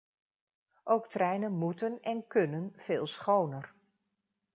[0.83, 3.73] Ook treinen moeten en kunnen veel schoner.